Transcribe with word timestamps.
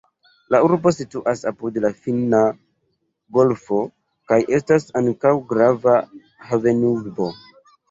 La 0.53 0.59
urbo 0.67 0.91
situas 0.99 1.43
apud 1.51 1.77
la 1.83 1.91
Finna 2.05 2.39
golfo 3.39 3.83
kaj 4.33 4.41
estas 4.59 4.89
ankaŭ 5.03 5.37
grava 5.55 6.01
havenurbo. 6.51 7.33